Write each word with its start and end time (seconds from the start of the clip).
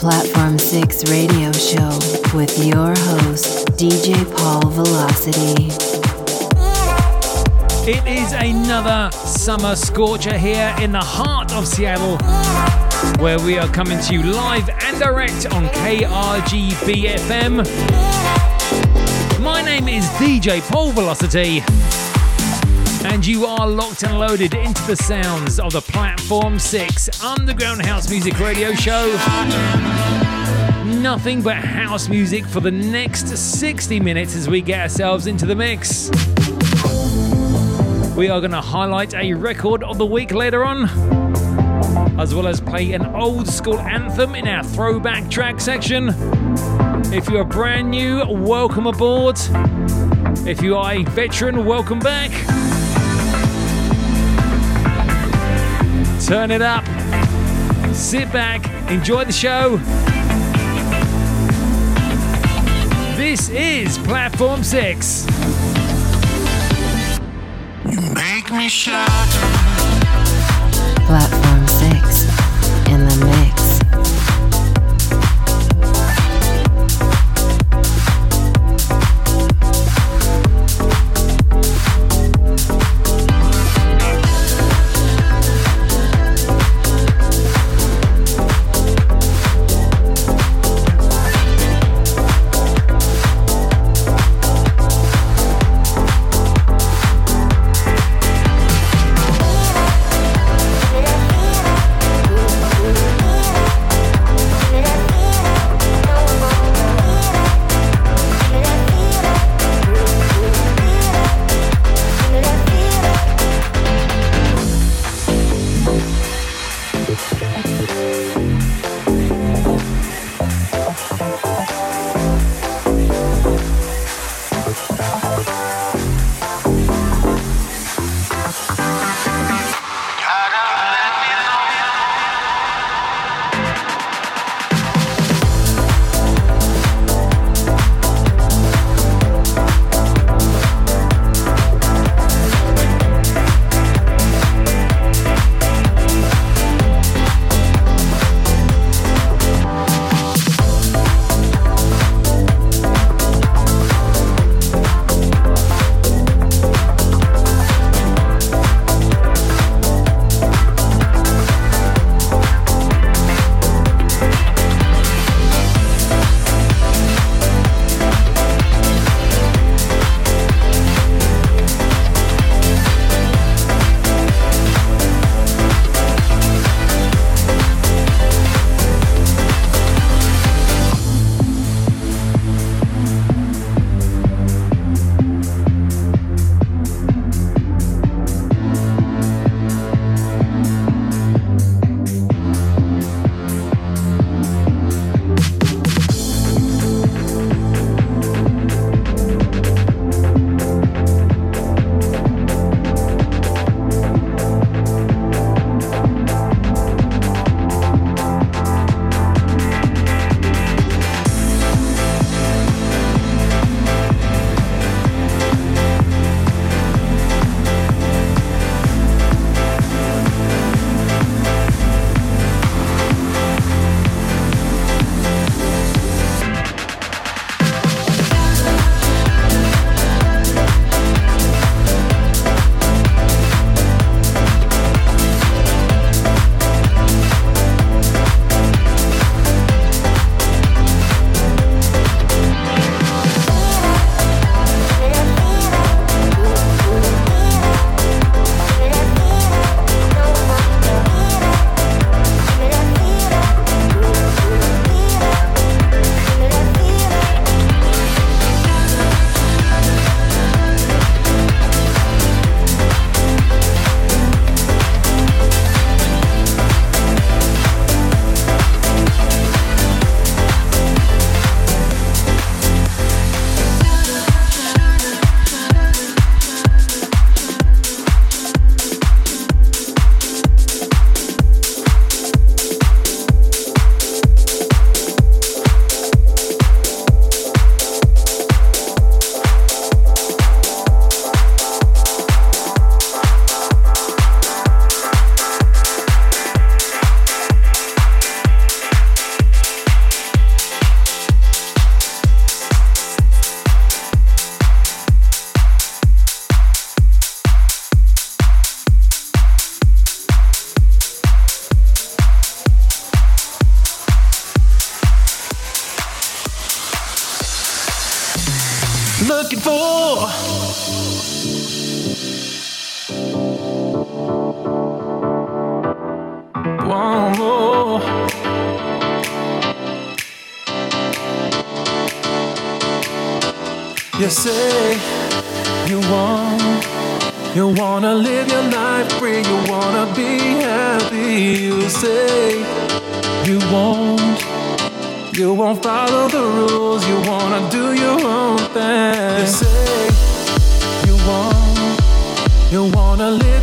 Platform 0.00 0.58
6 0.58 1.10
radio 1.10 1.52
show 1.52 1.90
with 2.34 2.64
your 2.64 2.94
host, 2.96 3.66
DJ 3.76 4.14
Paul 4.34 4.70
Velocity. 4.70 5.66
It 7.86 8.06
is 8.06 8.32
another 8.32 9.14
summer 9.14 9.76
scorcher 9.76 10.38
here 10.38 10.74
in 10.80 10.92
the 10.92 11.02
heart 11.02 11.52
of 11.52 11.68
Seattle, 11.68 12.16
where 13.22 13.38
we 13.40 13.58
are 13.58 13.68
coming 13.68 14.00
to 14.00 14.14
you 14.14 14.22
live 14.22 14.70
and 14.70 14.98
direct 14.98 15.44
on 15.52 15.66
KRGB 15.66 17.18
FM. 17.18 17.58
My 19.42 19.60
name 19.60 19.86
is 19.86 20.06
DJ 20.12 20.62
Paul 20.62 20.92
Velocity, 20.92 21.60
and 23.04 23.26
you 23.26 23.46
are 23.46 23.66
locked 23.66 24.02
and 24.02 24.18
loaded 24.18 24.54
into 24.54 24.82
the 24.86 24.96
sounds 24.96 25.58
of 25.58 25.72
the 25.72 25.80
Platform 25.80 26.58
6 26.58 27.22
Underground 27.22 27.84
House 27.84 28.10
Music 28.10 28.38
Radio 28.38 28.72
Show. 28.74 29.06
Nothing 30.84 31.40
but 31.40 31.56
house 31.56 32.08
music 32.08 32.44
for 32.44 32.60
the 32.60 32.70
next 32.70 33.28
60 33.28 34.00
minutes 34.00 34.36
as 34.36 34.48
we 34.48 34.60
get 34.60 34.80
ourselves 34.80 35.26
into 35.26 35.46
the 35.46 35.54
mix. 35.54 36.10
We 38.16 38.28
are 38.28 38.40
going 38.40 38.50
to 38.50 38.60
highlight 38.60 39.14
a 39.14 39.32
record 39.34 39.82
of 39.82 39.96
the 39.96 40.06
week 40.06 40.32
later 40.32 40.64
on, 40.64 40.88
as 42.20 42.34
well 42.34 42.46
as 42.46 42.60
play 42.60 42.92
an 42.92 43.06
old 43.06 43.48
school 43.48 43.78
anthem 43.78 44.34
in 44.34 44.46
our 44.46 44.62
throwback 44.62 45.30
track 45.30 45.60
section. 45.60 46.10
If 47.12 47.28
you're 47.28 47.44
brand 47.44 47.90
new, 47.90 48.24
welcome 48.26 48.86
aboard. 48.86 49.38
If 50.46 50.62
you 50.62 50.76
are 50.76 50.92
a 50.92 51.04
veteran, 51.04 51.64
welcome 51.64 51.98
back. 51.98 52.30
Turn 56.30 56.52
it 56.52 56.62
up, 56.62 56.84
sit 57.92 58.30
back, 58.32 58.64
enjoy 58.88 59.24
the 59.24 59.32
show. 59.32 59.78
This 63.16 63.48
is 63.48 63.98
Platform 63.98 64.62
6. 64.62 65.26
You 67.84 68.00
make 68.14 68.48
me 68.52 68.68
shout. 68.68 69.08
Platform 71.08 71.49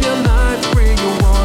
your 0.01 0.15
life 0.23 0.65
free, 0.73 0.89
you 0.89 1.36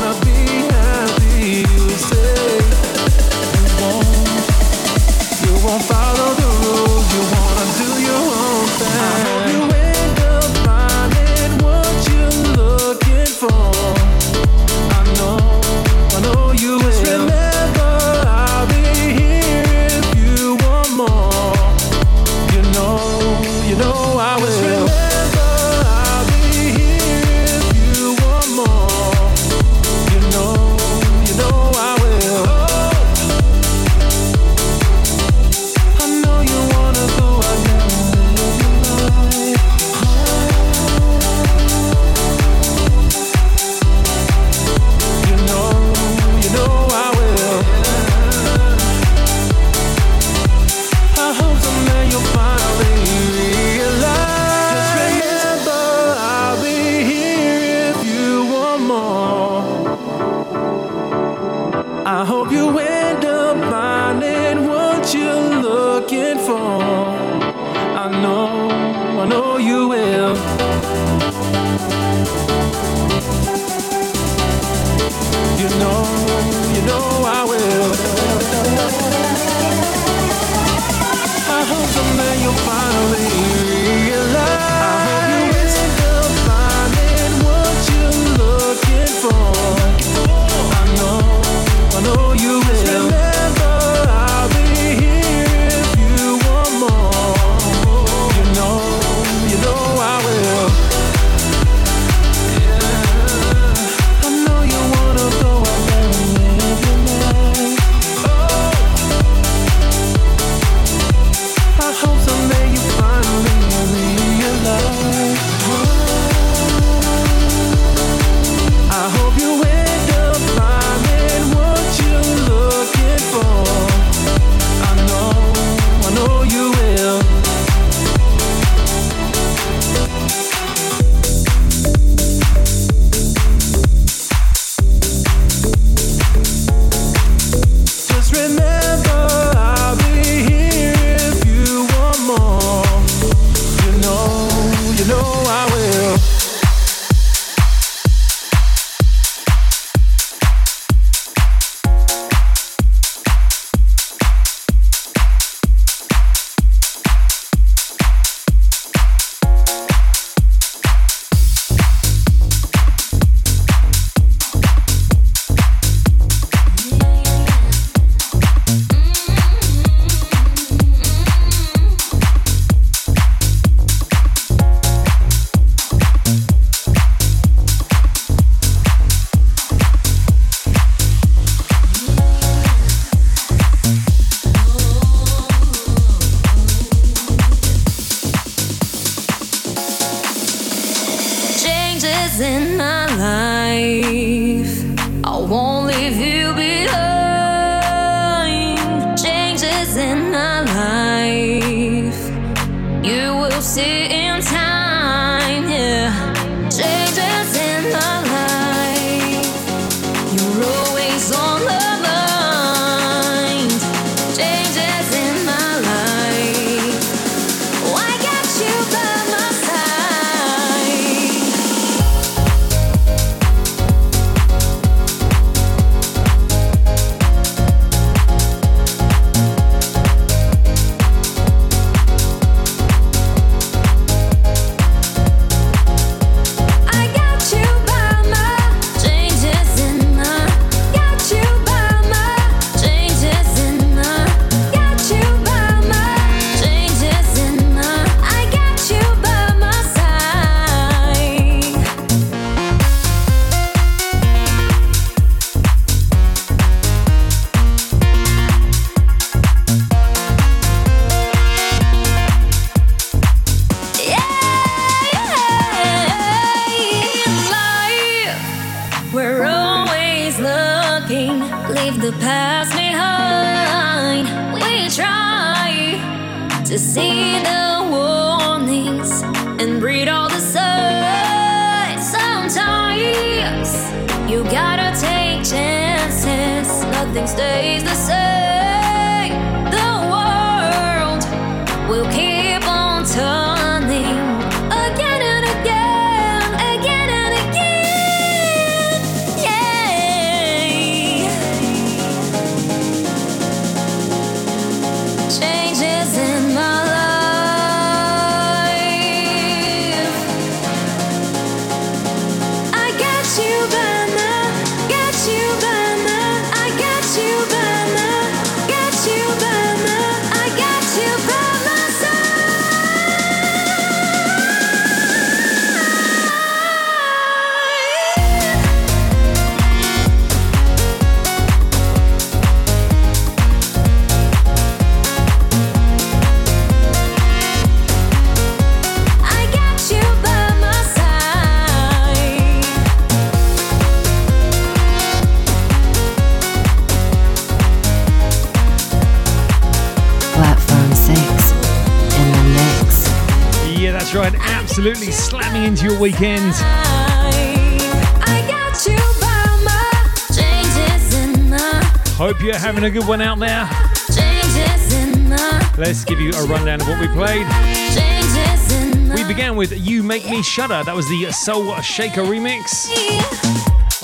slamming 355.32 355.64
into 355.64 355.86
your 355.86 355.98
weekend. 355.98 356.52
I 356.54 358.44
got 358.46 358.84
you 358.84 358.98
by 359.18 359.46
my 359.64 359.90
changes 360.28 361.14
in 361.14 361.48
my 361.48 361.82
Hope 362.18 362.42
you're 362.42 362.58
having 362.58 362.84
a 362.84 362.90
good 362.90 363.08
one 363.08 363.22
out 363.22 363.38
there. 363.38 363.66
changes 364.14 364.92
in 364.92 365.30
my 365.30 365.72
Let's 365.78 366.04
give 366.04 366.20
you 366.20 366.32
a 366.32 366.44
rundown 366.44 366.82
of 366.82 366.86
what 366.86 367.00
we 367.00 367.08
played. 367.08 367.46
changes 367.94 368.72
in 368.74 369.08
my 369.08 369.14
We 369.14 369.24
began 369.24 369.56
with 369.56 369.72
You 369.74 370.02
Make 370.02 370.28
Me 370.28 370.42
Shudder. 370.42 370.84
That 370.84 370.94
was 370.94 371.08
the 371.08 371.24
Soulshaker 371.28 372.26
remix. 372.26 372.92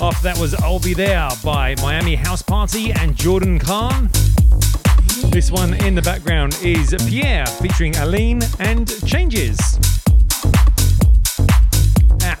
After 0.01 0.23
that 0.23 0.39
was 0.39 0.55
I'll 0.55 0.79
Be 0.79 0.95
There 0.95 1.29
by 1.43 1.75
Miami 1.75 2.15
House 2.15 2.41
Party 2.41 2.91
and 2.91 3.15
Jordan 3.15 3.59
Kaahn. 3.59 4.11
This 5.31 5.51
one 5.51 5.75
in 5.85 5.93
the 5.93 6.01
background 6.01 6.57
is 6.63 6.95
Pyerre 7.07 7.45
featuring 7.45 7.95
Aline 7.97 8.41
and 8.57 8.89
Changes. 9.07 9.98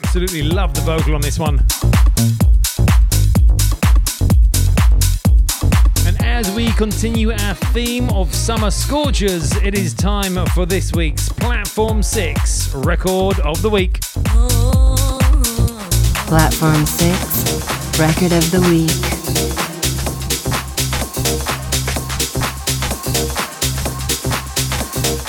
Absolutely 0.09 0.41
love 0.41 0.73
the 0.73 0.81
vocal 0.81 1.13
on 1.13 1.21
this 1.21 1.37
one. 1.37 1.59
And 6.07 6.19
as 6.25 6.49
we 6.55 6.71
continue 6.71 7.31
our 7.31 7.53
theme 7.53 8.09
of 8.09 8.33
summer 8.33 8.71
scorchers, 8.71 9.55
it 9.57 9.77
is 9.77 9.93
time 9.93 10.43
for 10.47 10.65
this 10.65 10.91
week's 10.93 11.29
Platform 11.29 12.01
6 12.01 12.73
Record 12.73 13.39
of 13.41 13.61
the 13.61 13.69
Week. 13.69 14.01
Platform 16.25 16.87
6, 16.87 17.99
Record 17.99 18.31
of 18.31 18.49
the 18.49 18.61
Week. 18.67 18.89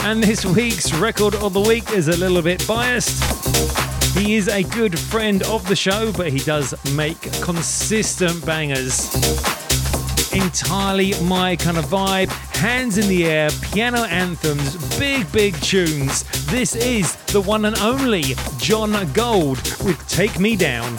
And 0.07 0.25
this 0.25 0.47
week's 0.47 0.95
record 0.95 1.35
of 1.35 1.53
the 1.53 1.61
week 1.61 1.93
is 1.93 2.09
a 2.09 2.17
little 2.17 2.41
bit 2.41 2.67
biased. 2.67 4.00
He 4.15 4.35
is 4.35 4.49
a 4.49 4.63
good 4.63 4.99
friend 4.99 5.43
of 5.45 5.67
the 5.69 5.77
show, 5.77 6.13
but 6.13 6.33
he 6.33 6.39
does 6.41 6.75
make 6.95 7.21
consistent 7.43 8.45
bangers. 8.45 9.15
Entirely 10.33 11.15
my 11.23 11.57
kind 11.57 11.79
of 11.79 11.87
vibe. 11.87 12.29
Hands 12.57 12.99
in 12.99 13.09
the 13.09 13.25
air, 13.25 13.51
piano 13.73 14.05
anthems, 14.05 14.77
big, 14.99 15.31
big 15.33 15.55
tunes. 15.61 16.25
This 16.47 16.77
is 16.77 17.17
the 17.27 17.41
one 17.41 17.65
and 17.65 17.77
only 17.79 18.35
John 18.59 18.93
Gold 19.13 19.59
with 19.83 20.05
Take 20.09 20.39
Me 20.39 20.57
Down. 20.57 20.99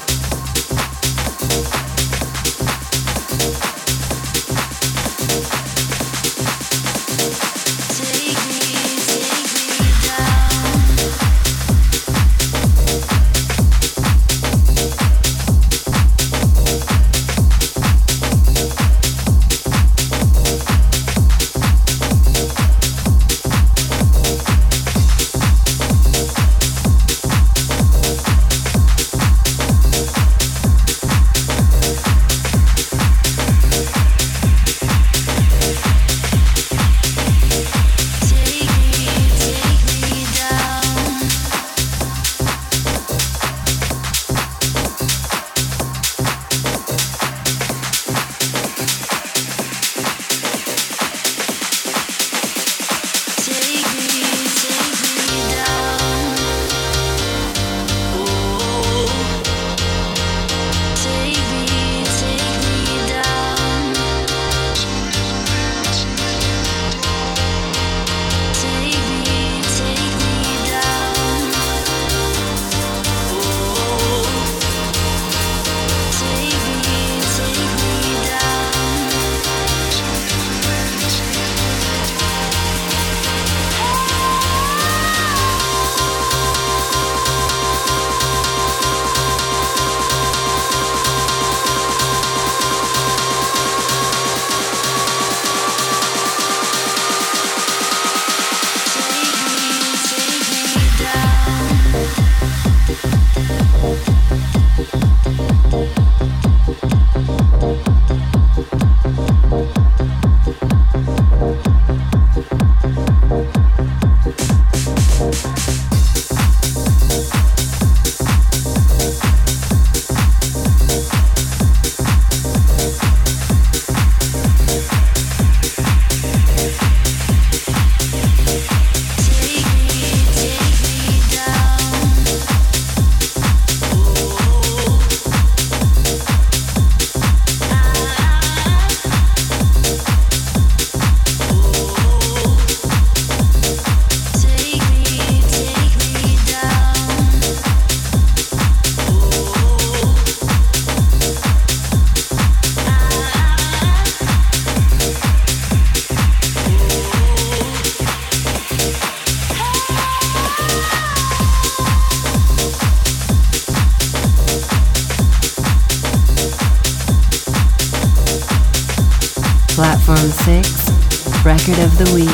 Platform 169.81 170.17
6, 170.17 171.43
Record 171.43 171.79
of 171.79 171.97
the 171.97 172.11
Week. 172.13 172.29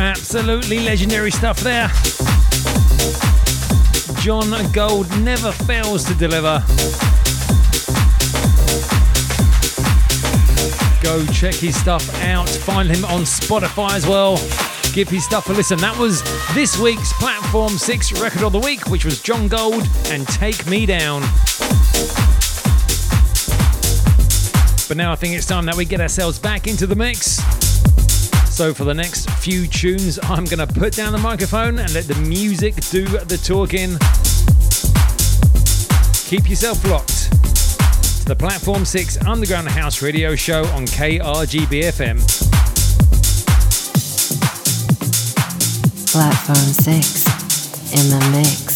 Absolutely 0.00 0.80
legendary 0.80 1.30
stuff 1.30 1.60
there. 1.60 1.86
John 4.20 4.50
Gold 4.72 5.08
never 5.20 5.52
fails 5.52 6.02
to 6.06 6.14
deliver. 6.14 6.60
Go 11.00 11.24
check 11.32 11.54
his 11.54 11.76
stuff 11.76 12.12
out. 12.24 12.48
Find 12.48 12.88
him 12.88 13.04
on 13.04 13.20
Spotify 13.20 13.94
as 13.94 14.08
well. 14.08 14.38
Give 14.92 15.08
his 15.08 15.24
stuff 15.24 15.48
a 15.48 15.52
listen. 15.52 15.78
That 15.78 15.96
was 15.96 16.24
this 16.52 16.76
week's 16.80 17.12
Platform 17.12 17.78
6 17.78 18.20
Record 18.20 18.42
of 18.42 18.50
the 18.50 18.58
Week, 18.58 18.88
which 18.88 19.04
was 19.04 19.22
John 19.22 19.46
Gold 19.46 19.88
and 20.06 20.26
Take 20.26 20.66
Me 20.66 20.84
Down. 20.84 21.22
But 24.88 24.96
now 24.96 25.10
I 25.10 25.16
think 25.16 25.34
it's 25.34 25.46
time 25.46 25.66
that 25.66 25.76
we 25.76 25.84
get 25.84 26.00
ourselves 26.00 26.38
back 26.38 26.66
into 26.68 26.86
the 26.86 26.94
mix. 26.94 27.42
So 28.54 28.72
for 28.72 28.84
the 28.84 28.94
next 28.94 29.28
few 29.30 29.66
tunes, 29.66 30.18
I'm 30.22 30.44
going 30.44 30.66
to 30.66 30.66
put 30.66 30.94
down 30.94 31.12
the 31.12 31.18
microphone 31.18 31.78
and 31.78 31.92
let 31.92 32.04
the 32.04 32.14
music 32.14 32.74
do 32.90 33.04
the 33.04 33.36
talking. 33.36 33.98
Keep 36.28 36.48
yourself 36.48 36.84
locked 36.88 37.32
to 38.20 38.24
the 38.26 38.36
Platform 38.36 38.84
6 38.84 39.26
Underground 39.26 39.68
House 39.68 40.02
Radio 40.02 40.34
Show 40.34 40.64
on 40.66 40.86
KRGBFM. 40.86 42.18
Platform 46.12 46.56
6 46.56 47.26
in 47.92 48.10
the 48.10 48.30
mix. 48.32 48.75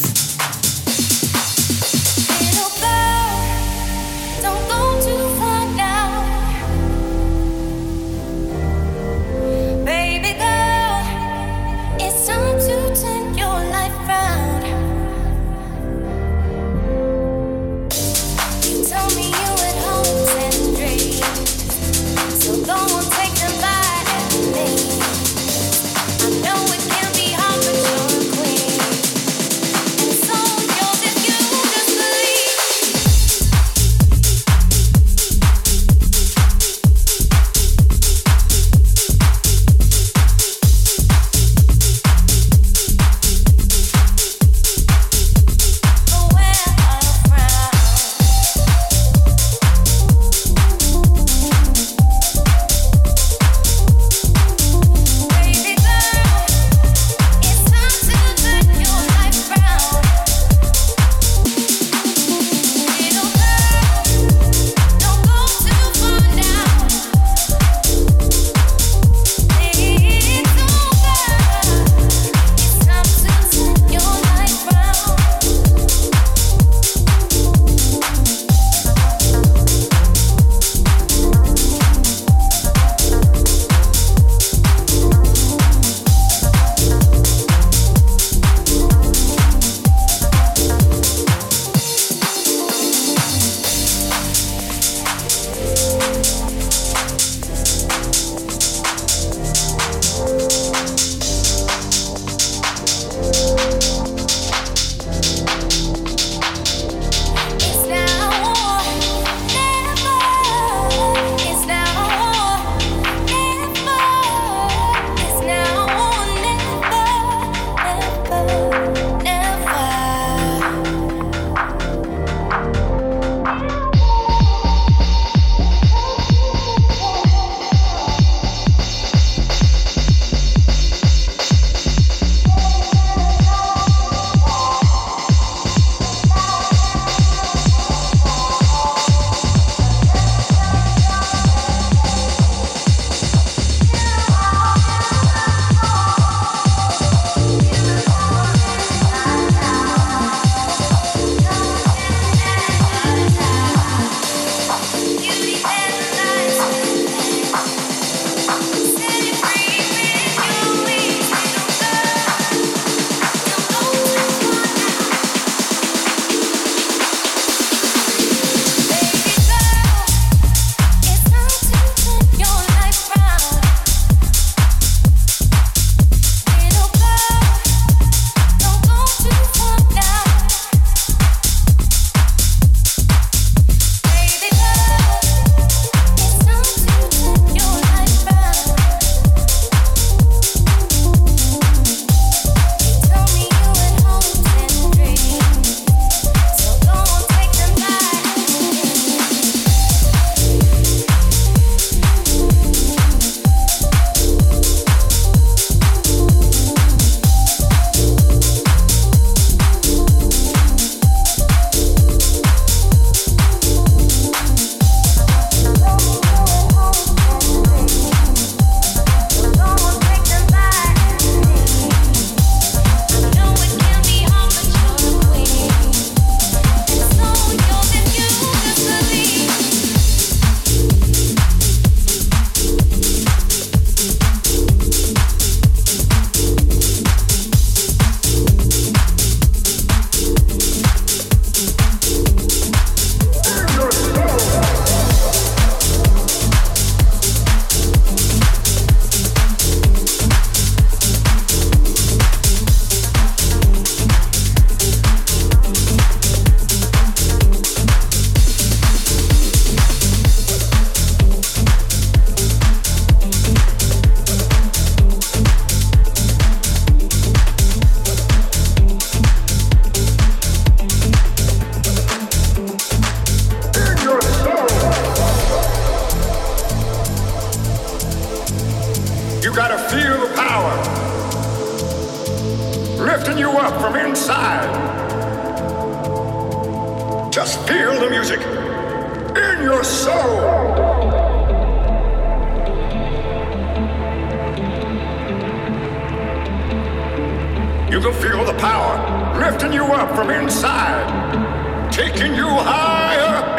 You 298.00 298.06
will 298.06 298.14
feel 298.14 298.44
the 298.46 298.54
power 298.54 299.38
lifting 299.38 299.74
you 299.74 299.84
up 299.84 300.16
from 300.16 300.30
inside, 300.30 301.92
taking 301.92 302.34
you 302.34 302.48
higher. 302.48 303.49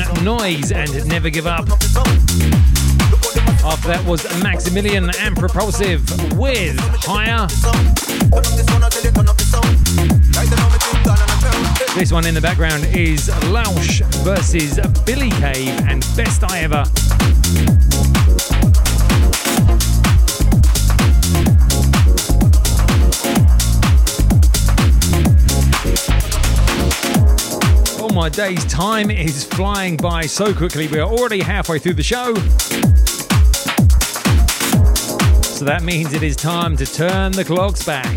Aaron 0.00 0.72
and 0.72 1.06
Never 1.06 1.28
Give 1.28 1.46
Up. 1.46 1.68
After 3.64 3.88
that 3.88 4.02
was 4.06 4.24
Maximilian 4.42 5.10
and 5.18 5.36
Propulsive 5.36 6.02
with 6.38 6.78
Higher. 7.04 7.46
This 11.94 12.10
one 12.10 12.26
in 12.26 12.34
the 12.34 12.40
background 12.40 12.84
is 12.86 13.28
Lowsh 13.50 14.02
versus 14.24 14.80
Billy 15.04 15.30
Cave 15.30 15.78
and 15.88 16.00
Best 16.16 16.42
I 16.44 16.60
Ever. 16.60 16.84
My 28.22 28.28
days, 28.28 28.64
time 28.66 29.10
is 29.10 29.42
flying 29.42 29.96
by 29.96 30.22
so 30.22 30.54
quickly. 30.54 30.86
We 30.86 31.00
are 31.00 31.08
already 31.08 31.40
halfway 31.40 31.80
through 31.80 31.94
the 31.94 32.04
show. 32.04 32.34
So 35.42 35.64
that 35.64 35.82
means 35.82 36.12
it 36.12 36.22
is 36.22 36.36
time 36.36 36.76
to 36.76 36.86
turn 36.86 37.32
the 37.32 37.44
clocks 37.44 37.84
back. 37.84 38.14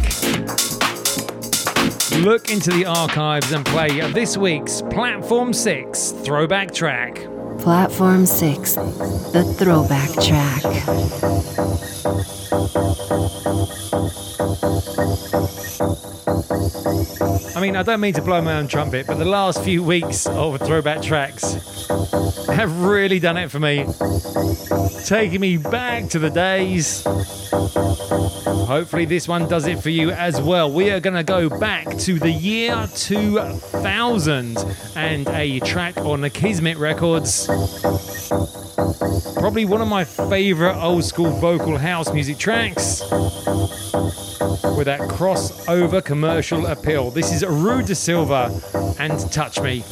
Look 2.24 2.52
into 2.52 2.70
the 2.70 2.86
archives 2.86 3.52
and 3.52 3.66
play 3.66 4.00
this 4.12 4.38
week's 4.38 4.84
Platform 4.84 5.52
6 5.54 6.12
throwback 6.24 6.72
track. 6.72 7.16
Platform 7.58 8.28
6, 8.28 8.76
the 8.76 9.56
throwback 9.58 10.12
track. 10.22 11.65
Mean, 17.76 17.80
I 17.80 17.84
don't 17.84 18.00
mean 18.00 18.14
to 18.14 18.22
blow 18.22 18.42
my 18.42 18.54
own 18.54 18.68
trumpet, 18.68 19.06
but 19.06 19.18
the 19.18 19.26
last 19.26 19.62
few 19.62 19.84
weeks 19.84 20.28
of 20.28 20.60
throwback 20.62 21.02
tracks 21.02 21.88
have 22.48 22.80
really 22.82 23.20
done 23.20 23.36
it 23.38 23.52
for 23.52 23.60
me. 23.60 23.86
Taking 25.04 25.42
me 25.42 25.58
back 25.58 26.08
to 26.10 26.20
the 26.20 26.30
days. 26.30 27.04
Hopefully, 28.66 29.04
this 29.06 29.28
one 29.28 29.50
does 29.50 29.68
it 29.68 29.80
for 29.80 29.90
you 29.90 30.12
as 30.12 30.42
well. 30.42 30.72
We 30.72 30.90
are 30.92 31.02
going 31.02 31.16
to 31.16 31.24
go 31.24 31.50
back 31.50 31.98
to 32.00 32.18
the 32.18 32.32
year 32.32 32.88
2000 32.96 34.58
and 34.96 35.28
a 35.28 35.60
track 35.60 35.98
on 35.98 36.22
the 36.22 36.30
Kismet 36.30 36.78
Records. 36.78 37.48
Probably 39.36 39.66
one 39.66 39.82
of 39.82 39.90
my 39.90 40.06
favorite 40.06 40.82
old 40.82 41.04
school 41.04 41.32
vocal 41.32 41.78
house 41.78 42.12
music 42.14 42.38
tracks 42.38 43.02
with 44.76 44.86
that 44.86 45.00
crossover 45.02 46.04
commercial 46.04 46.66
appeal. 46.68 47.10
This 47.10 47.32
is 47.32 47.46
Rui 47.46 47.84
Da 47.84 47.94
Silva 47.94 48.52
and 49.00 49.20
Touch 49.32 49.60
Me. 49.62 49.84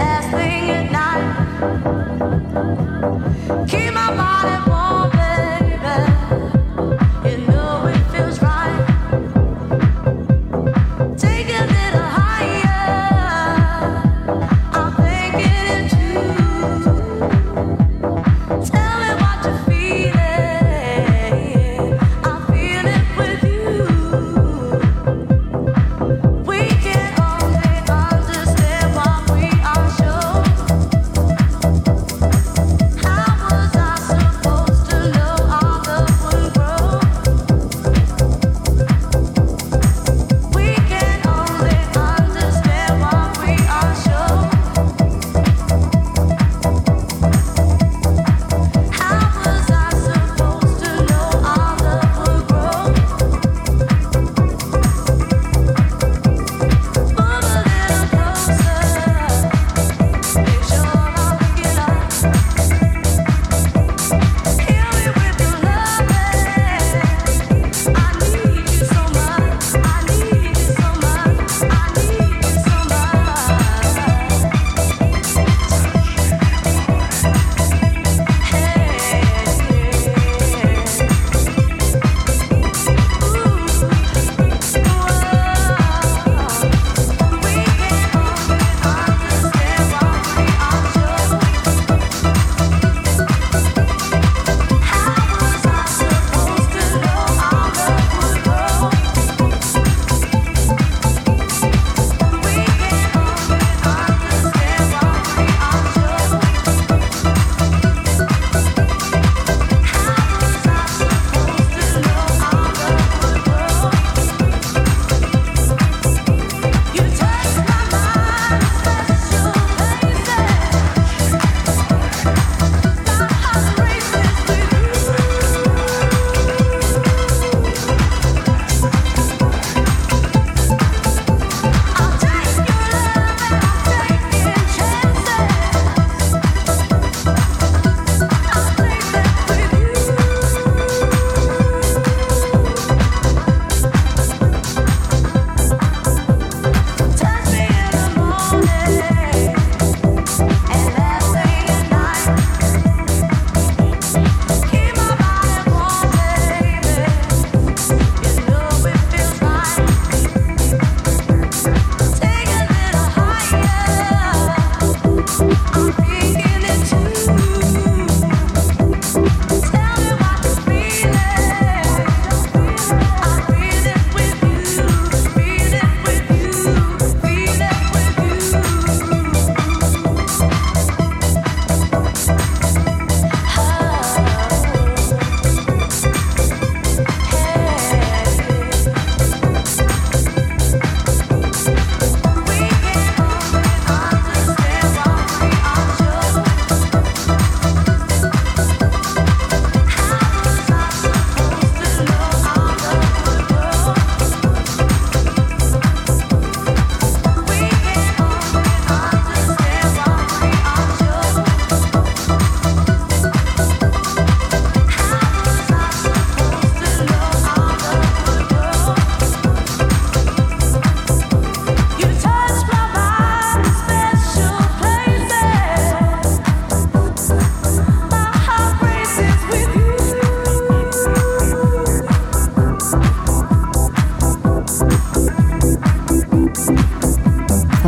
Last 0.00 0.28
thing 0.30 0.70
at 0.78 0.86
night. 0.98 1.24
Keep 3.68 3.92
my 3.92 4.08
body 4.16 4.69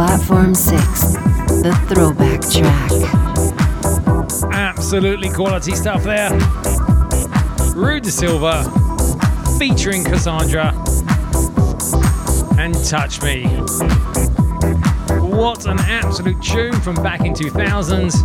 Platform 0.04 0.52
6, 0.52 1.12
the 1.62 1.72
throwback 1.88 2.40
track. 2.50 2.90
Absolutely 4.52 5.30
quality 5.30 5.76
stuff 5.76 6.02
there. 6.02 6.30
Rui 7.76 8.00
Da 8.00 8.10
Silva 8.10 8.64
featuring 9.60 10.02
Cassandra 10.02 10.74
and 12.58 12.74
Touch 12.84 13.22
Me. 13.22 13.44
What 15.20 15.66
an 15.66 15.78
absolute 15.78 16.42
tune 16.42 16.80
from 16.80 16.96
back 16.96 17.20
in 17.20 17.32
2000s. 17.32 18.24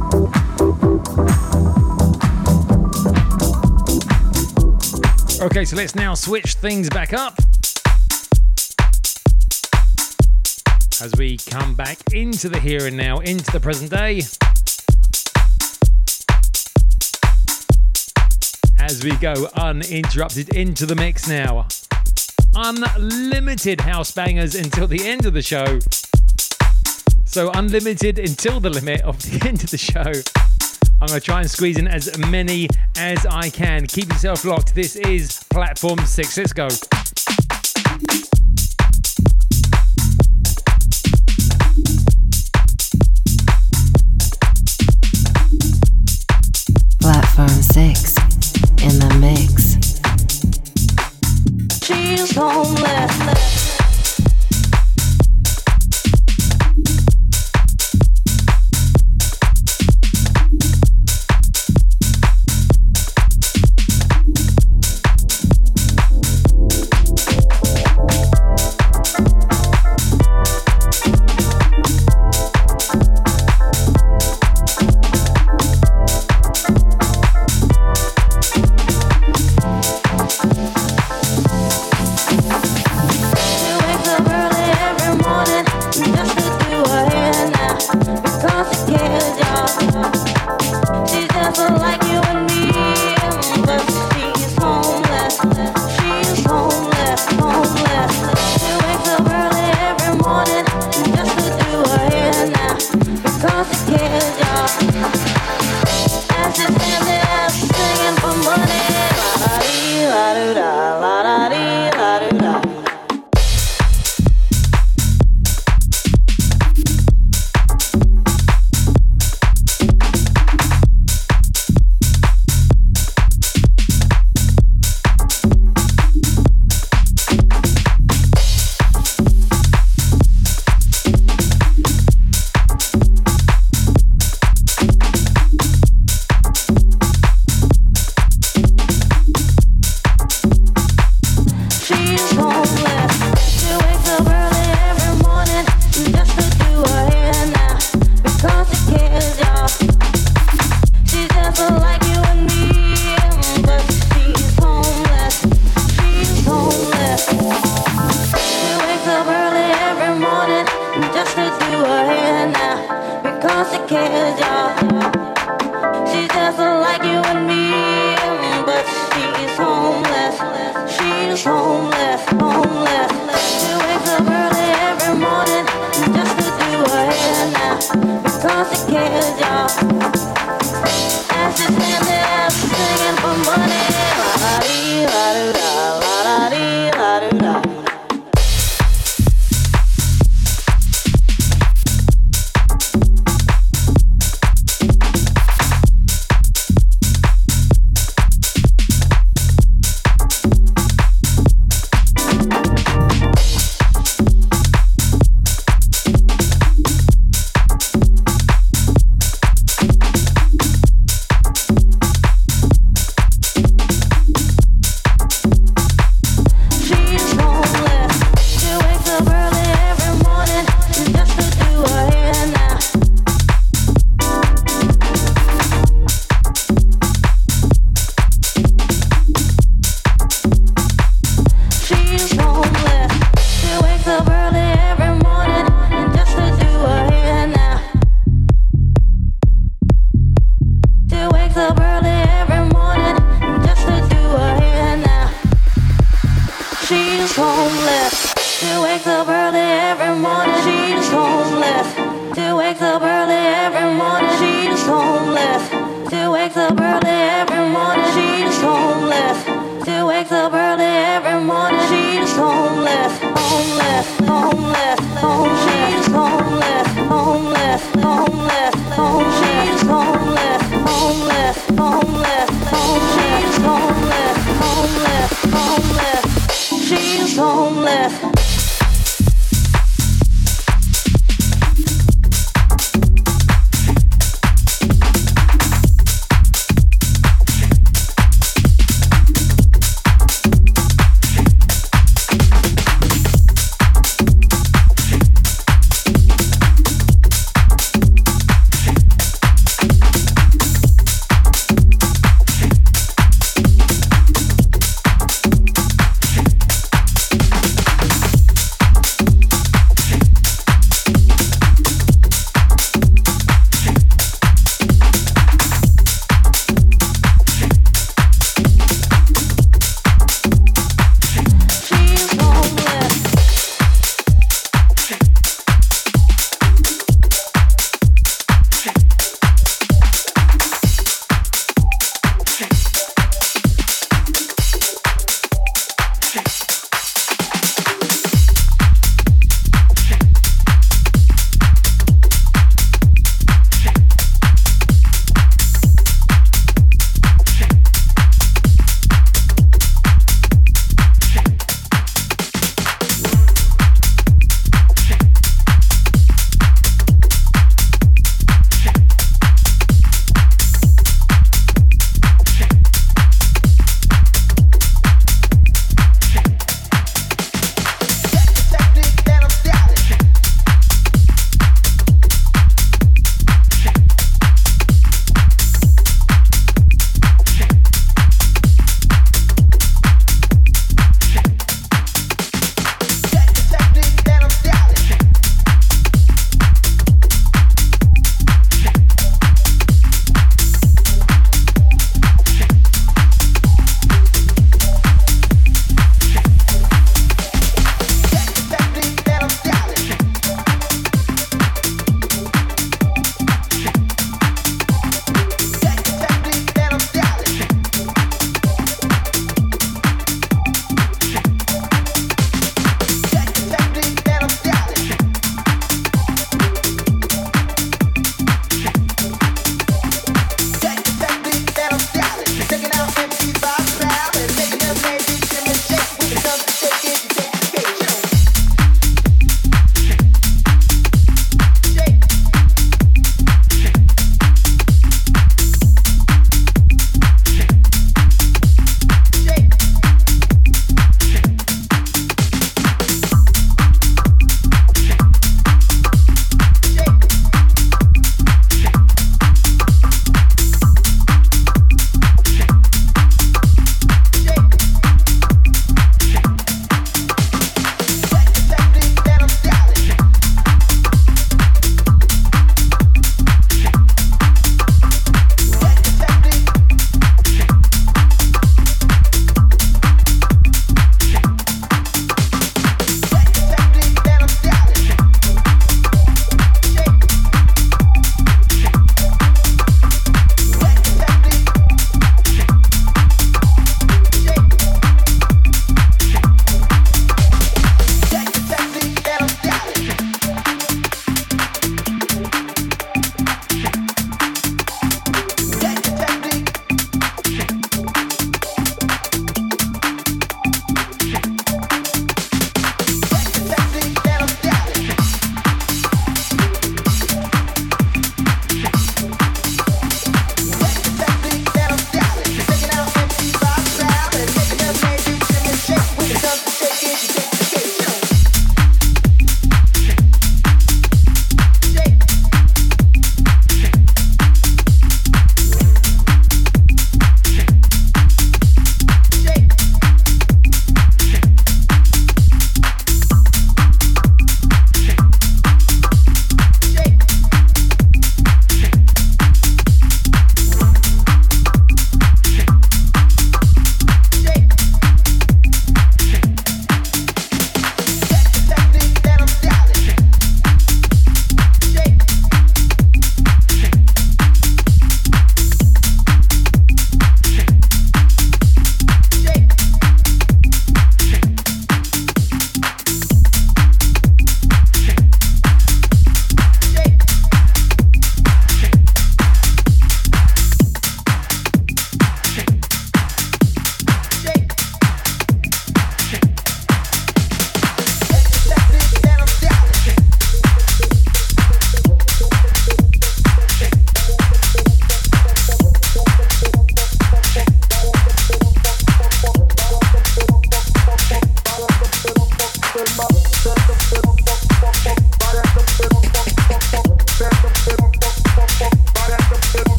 Okay, 5.44 5.64
so 5.64 5.76
let's 5.76 5.94
now 5.94 6.16
switch 6.16 6.56
things 6.56 6.90
back 6.90 7.14
up. 7.14 7.40
As 11.00 11.14
we 11.16 11.38
come 11.38 11.76
back 11.76 12.00
into 12.12 12.50
the 12.50 12.60
here 12.60 12.88
and 12.88 12.98
now, 12.98 13.20
into 13.20 13.52
the 13.52 13.60
present 13.60 13.92
day. 13.92 14.24
As 18.80 19.04
we 19.04 19.16
go 19.18 19.48
uninterrupted 19.56 20.56
into 20.56 20.88
the 20.88 20.96
mix 20.96 21.28
now. 21.28 21.68
Unlimited 22.56 23.82
house 23.82 24.12
bangers 24.12 24.56
until 24.56 24.88
the 24.88 25.08
end 25.08 25.28
of 25.28 25.34
the 25.34 25.42
show. 25.44 25.78
So, 27.26 27.52
unlimited 27.54 28.18
until 28.18 28.60
the 28.60 28.72
limit 28.72 29.02
of 29.02 29.22
the 29.22 29.48
end 29.48 29.64
of 29.64 29.70
the 29.70 29.78
show. 29.78 30.12
I'm 31.00 31.10
going 31.10 31.20
to 31.20 31.26
try 31.26 31.42
and 31.42 31.52
squeeze 31.52 31.78
in 31.78 31.88
as 31.88 32.18
many 32.18 32.70
as 32.98 33.24
I 33.28 33.52
can. 33.52 33.86
Keep 33.86 34.10
yourself 34.10 34.44
locked. 34.46 34.74
This 34.74 34.96
is 34.96 35.44
Platform 35.52 36.00
6. 36.00 36.38
Let's 36.38 36.54
go. 36.54 36.70
6 47.78 48.16
in 48.82 48.98
the 48.98 49.18
mix. 49.20 49.78
She's 51.86 52.36
homeless. 52.36 53.67
Bye. 100.78 101.17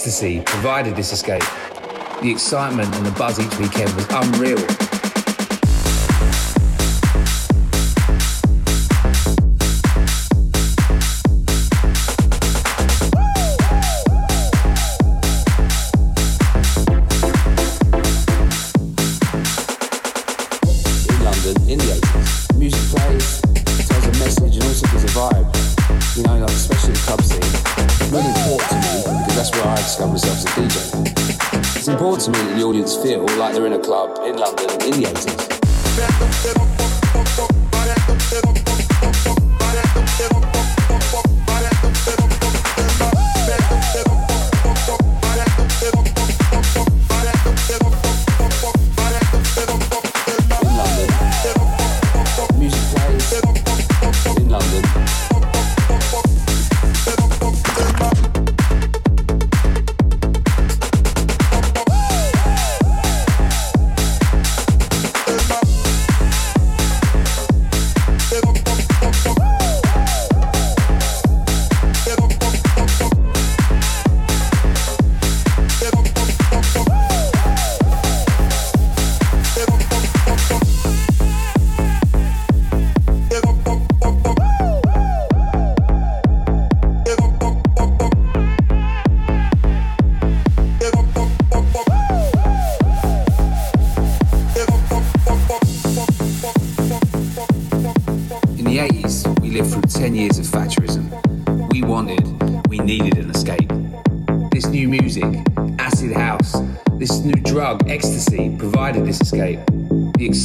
ecstasy 0.00 0.40
provided 0.46 0.96
this 0.96 1.12
escape. 1.12 1.42
The 2.22 2.30
excitement 2.30 2.96
and 2.96 3.04
the 3.04 3.10
buzz 3.10 3.38
each 3.38 3.58
weekend 3.58 3.92
was 3.94 4.06
unreal. 4.08 4.79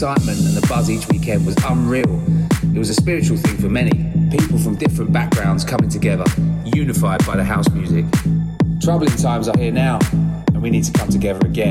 excitement 0.06 0.38
and 0.46 0.56
the 0.56 0.68
buzz 0.68 0.88
each 0.88 1.08
weekend 1.08 1.44
was 1.48 1.56
unreal. 1.66 2.22
It 2.76 2.78
was 2.78 2.92
a 2.92 2.94
spiritual 2.94 3.38
thing 3.38 3.58
for 3.58 3.70
many, 3.70 3.90
people 4.30 4.60
from 4.60 4.76
different 4.76 5.12
backgrounds 5.12 5.66
coming 5.66 5.90
together, 5.90 6.26
unified 6.64 7.26
by 7.26 7.36
the 7.36 7.44
house 7.44 7.68
music. 7.72 8.06
Troubling 8.80 9.10
times 9.18 9.48
are 9.48 9.58
here 9.58 9.72
now, 9.72 9.98
and 10.12 10.62
we 10.62 10.70
need 10.70 10.84
to 10.84 10.92
come 10.92 11.10
together 11.10 11.44
again. 11.48 11.65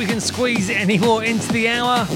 We 0.00 0.06
can 0.06 0.20
squeeze 0.22 0.70
any 0.70 0.96
more 0.96 1.22
into 1.22 1.52
the 1.52 1.68
hour. 1.68 2.06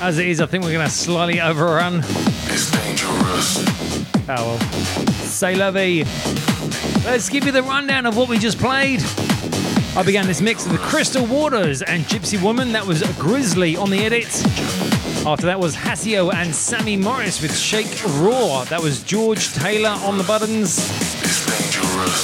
As 0.00 0.18
it 0.18 0.28
is, 0.28 0.40
I 0.40 0.46
think 0.46 0.62
we're 0.62 0.70
going 0.70 0.86
to 0.86 0.92
slightly 0.92 1.40
overrun. 1.40 1.96
It's 2.44 2.70
dangerous. 2.70 3.58
Oh 4.28 4.56
well. 4.56 4.58
Say 5.24 5.56
lovey. 5.56 6.04
Let's 7.04 7.28
give 7.28 7.44
you 7.44 7.50
the 7.50 7.64
rundown 7.64 8.06
of 8.06 8.16
what 8.16 8.28
we 8.28 8.38
just 8.38 8.56
played. 8.60 9.02
I 9.96 10.04
began 10.06 10.28
this 10.28 10.40
mix 10.40 10.62
with 10.64 10.80
the 10.80 10.86
Crystal 10.86 11.26
Waters 11.26 11.82
and 11.82 12.04
Gypsy 12.04 12.40
Woman. 12.40 12.70
That 12.70 12.86
was 12.86 13.02
Grizzly 13.18 13.74
on 13.74 13.90
the 13.90 13.98
edit. 14.04 14.28
After 15.26 15.46
that 15.46 15.58
was 15.58 15.74
Hassio 15.74 16.32
and 16.32 16.54
Sammy 16.54 16.96
Morris 16.96 17.42
with 17.42 17.58
Shake 17.58 18.00
Raw. 18.20 18.62
That 18.66 18.80
was 18.80 19.02
George 19.02 19.52
Taylor 19.54 19.96
on 20.04 20.18
the 20.18 20.24
buttons. 20.24 20.76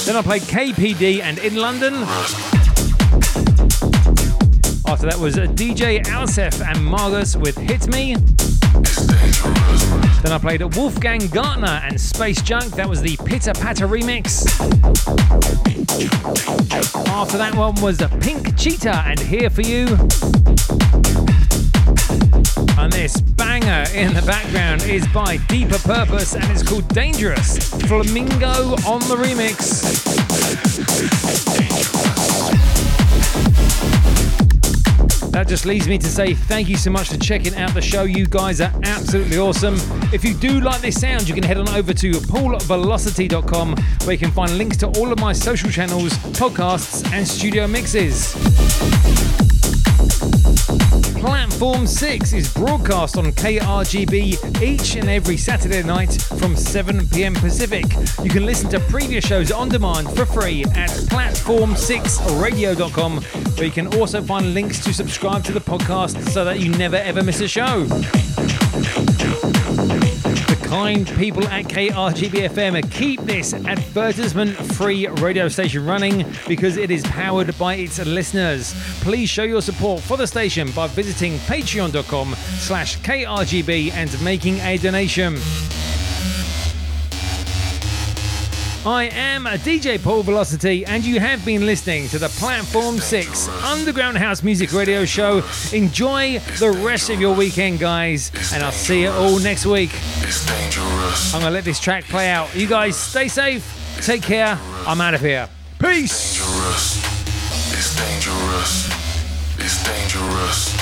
Then 0.05 0.15
I 0.15 0.21
played 0.21 0.43
KPD 0.43 1.19
and 1.19 1.37
In 1.39 1.57
London. 1.57 1.95
After 4.99 5.11
that 5.11 5.19
was 5.23 5.37
uh, 5.37 5.45
DJ 5.45 6.03
Alseph 6.07 6.59
and 6.59 6.77
Margus 6.79 7.37
with 7.39 7.57
Hit 7.57 7.87
Me. 7.87 8.15
Then 10.21 10.33
I 10.33 10.37
played 10.37 10.61
Wolfgang 10.75 11.25
Gartner 11.27 11.79
and 11.85 12.01
Space 12.01 12.41
Junk. 12.41 12.75
That 12.75 12.89
was 12.89 13.01
the 13.01 13.15
Pitter 13.23 13.53
Patter 13.53 13.87
remix. 13.87 14.45
After 17.07 17.37
that 17.37 17.55
one 17.55 17.75
was 17.75 17.99
Pink 18.19 18.57
Cheetah 18.57 19.03
and 19.05 19.17
Here 19.17 19.49
For 19.49 19.61
You. 19.61 19.87
And 22.77 22.91
this 22.91 23.21
banger 23.21 23.85
in 23.93 24.13
the 24.13 24.23
background 24.27 24.81
is 24.83 25.07
by 25.13 25.37
Deeper 25.47 25.79
Purpose 25.79 26.35
and 26.35 26.43
it's 26.51 26.61
called 26.61 26.89
Dangerous. 26.89 27.69
Flamingo 27.85 28.73
on 28.85 28.99
the 29.07 29.15
remix. 29.15 30.28
That 35.39 35.47
just 35.47 35.65
leaves 35.65 35.87
me 35.87 35.97
to 35.97 36.07
say 36.07 36.33
thank 36.33 36.67
you 36.67 36.75
so 36.75 36.91
much 36.91 37.07
for 37.07 37.17
checking 37.17 37.55
out 37.55 37.73
the 37.73 37.81
show. 37.81 38.03
You 38.03 38.25
guys 38.25 38.59
are 38.59 38.73
absolutely 38.83 39.37
awesome. 39.37 39.75
If 40.11 40.25
you 40.25 40.33
do 40.33 40.59
like 40.59 40.81
this 40.81 40.99
sound, 40.99 41.29
you 41.29 41.33
can 41.33 41.45
head 41.45 41.55
on 41.55 41.69
over 41.69 41.93
to 41.93 42.11
paulvelocity.com 42.11 43.75
where 44.03 44.11
you 44.11 44.17
can 44.17 44.31
find 44.31 44.57
links 44.57 44.75
to 44.77 44.87
all 44.99 45.13
of 45.13 45.19
my 45.19 45.31
social 45.31 45.71
channels, 45.71 46.11
podcasts, 46.35 47.09
and 47.13 47.25
studio 47.25 47.67
mixes. 47.67 48.48
Platform 51.59 51.87
6 51.87 52.31
is 52.31 52.53
broadcast 52.53 53.17
on 53.17 53.33
KRGB 53.33 54.61
each 54.61 54.95
and 54.95 55.09
every 55.09 55.35
Saturday 55.35 55.83
night 55.83 56.21
from 56.39 56.55
7 56.55 57.05
pm 57.09 57.33
Pacific. 57.33 57.83
You 58.23 58.29
can 58.29 58.45
listen 58.45 58.69
to 58.69 58.79
previous 58.79 59.25
shows 59.25 59.51
on 59.51 59.67
demand 59.67 60.09
for 60.15 60.25
free 60.25 60.63
at 60.63 60.89
platform6radio.com, 60.89 63.21
where 63.21 63.65
you 63.65 63.71
can 63.71 63.93
also 63.95 64.21
find 64.21 64.53
links 64.53 64.81
to 64.85 64.93
subscribe 64.93 65.43
to 65.43 65.51
the 65.51 65.59
podcast 65.59 66.29
so 66.29 66.45
that 66.45 66.61
you 66.61 66.69
never 66.69 66.95
ever 66.95 67.21
miss 67.21 67.41
a 67.41 67.47
show. 67.49 67.85
Kind 70.69 71.07
people 71.17 71.47
at 71.47 71.65
KRGB 71.65 72.47
FM 72.47 72.91
keep 72.91 73.19
this 73.21 73.55
advertisement 73.55 74.55
free 74.55 75.07
radio 75.07 75.47
station 75.47 75.83
running 75.83 76.23
because 76.47 76.77
it 76.77 76.91
is 76.91 77.01
powered 77.07 77.57
by 77.57 77.73
its 77.73 77.97
listeners. 78.05 78.75
Please 79.01 79.31
show 79.31 79.41
your 79.41 79.63
support 79.63 79.99
for 79.99 80.15
the 80.15 80.27
station 80.27 80.69
by 80.73 80.85
visiting 80.85 81.39
patreon.com 81.39 82.35
slash 82.59 82.99
KRGB 82.99 83.93
and 83.93 84.23
making 84.23 84.59
a 84.59 84.77
donation. 84.77 85.37
I 88.89 89.03
am 89.03 89.45
a 89.45 89.51
DJ 89.51 90.01
Paul 90.01 90.23
Velocity, 90.23 90.83
and 90.83 91.05
you 91.05 91.19
have 91.19 91.45
been 91.45 91.63
listening 91.63 92.07
to 92.07 92.17
the 92.17 92.27
Platform 92.27 92.97
6 92.97 93.47
Underground 93.63 94.17
House 94.17 94.41
Music 94.41 94.73
Radio 94.73 95.05
Show. 95.05 95.43
Enjoy 95.71 96.39
the 96.57 96.71
rest 96.71 97.11
of 97.11 97.21
your 97.21 97.35
weekend, 97.35 97.77
guys, 97.77 98.31
and 98.51 98.63
I'll 98.63 98.71
see 98.71 99.03
you 99.03 99.11
all 99.11 99.37
next 99.37 99.67
week. 99.67 99.91
I'm 101.35 101.39
gonna 101.39 101.51
let 101.51 101.65
this 101.65 101.79
track 101.79 102.03
play 102.05 102.31
out. 102.31 102.55
You 102.55 102.65
guys 102.65 102.95
stay 102.95 103.27
safe, 103.27 103.63
take 104.01 104.23
care. 104.23 104.57
I'm 104.87 104.99
out 105.01 105.13
of 105.13 105.21
here. 105.21 105.47
Peace. 105.77 106.39
It's 107.77 107.95
dangerous. 107.95 108.87
It's 109.59 109.83
dangerous. 109.83 110.73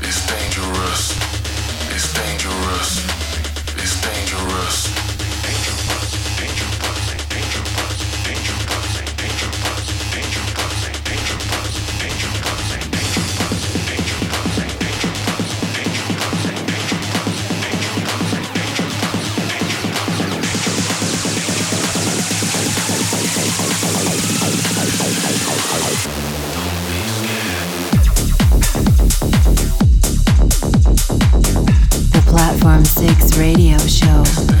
It's 0.00 0.28
dangerous. 0.28 1.41
It's 2.24 2.44
dangerous. 2.44 3.04
It's 3.82 4.00
dangerous. 4.00 5.21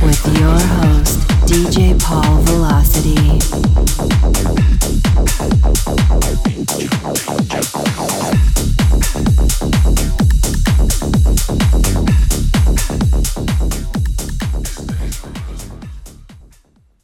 with 0.02 0.38
your 0.38 0.58
host, 0.58 1.18
DJ 1.46 1.98
Paul 2.00 2.38
Velocity. 2.42 4.71